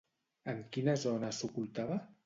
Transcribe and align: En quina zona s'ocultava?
En 0.53 0.63
quina 0.77 0.97
zona 1.05 1.31
s'ocultava? 1.43 2.05